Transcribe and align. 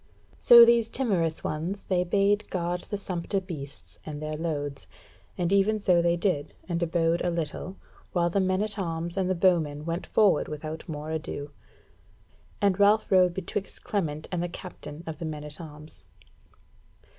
So 0.39 0.65
these 0.65 0.89
timorous 0.89 1.43
ones 1.43 1.83
they 1.83 2.03
bade 2.03 2.49
guard 2.49 2.85
the 2.89 2.97
sumpter 2.97 3.39
beasts 3.39 3.99
and 4.03 4.19
their 4.19 4.35
loads; 4.35 4.87
and 5.37 5.53
even 5.53 5.79
so 5.79 6.01
they 6.01 6.17
did, 6.17 6.55
and 6.67 6.81
abode 6.81 7.21
a 7.23 7.29
little, 7.29 7.75
while 8.11 8.27
the 8.31 8.39
men 8.39 8.63
at 8.63 8.79
arms 8.79 9.15
and 9.15 9.29
the 9.29 9.35
bowmen 9.35 9.85
went 9.85 10.07
forward 10.07 10.47
without 10.47 10.89
more 10.89 11.11
ado; 11.11 11.51
and 12.59 12.79
Ralph 12.79 13.11
rode 13.11 13.35
betwixt 13.35 13.83
Clement 13.83 14.27
and 14.31 14.41
the 14.41 14.49
captain 14.49 15.03
of 15.05 15.19
the 15.19 15.25
men 15.25 15.43
at 15.43 15.61
arms. 15.61 16.01